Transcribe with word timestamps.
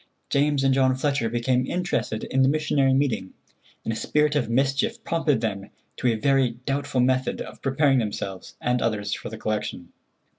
James 0.31 0.63
and 0.63 0.73
John 0.73 0.95
Fletcher 0.95 1.29
became 1.29 1.67
interested 1.67 2.23
in 2.23 2.41
the 2.41 2.49
missionary 2.49 2.95
meeting, 2.95 3.35
and 3.83 3.93
a 3.93 3.95
spirit 3.95 4.35
of 4.35 4.49
mischief 4.49 5.03
prompted 5.03 5.41
them 5.41 5.69
to 5.97 6.07
a 6.07 6.15
very 6.15 6.57
doubtful 6.65 7.01
method 7.01 7.39
of 7.39 7.61
preparing 7.61 7.99
themselves 7.99 8.55
and 8.59 8.81
others 8.81 9.13
for 9.13 9.29
the 9.29 9.37
collection. 9.37 9.93